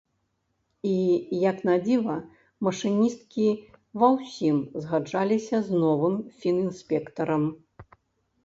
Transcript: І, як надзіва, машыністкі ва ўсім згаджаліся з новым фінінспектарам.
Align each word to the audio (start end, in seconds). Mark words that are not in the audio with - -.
І, 0.91 0.93
як 1.49 1.57
надзіва, 1.69 2.15
машыністкі 2.67 3.47
ва 4.05 4.09
ўсім 4.15 4.57
згаджаліся 4.87 5.57
з 5.69 5.83
новым 5.85 6.15
фінінспектарам. 6.39 7.43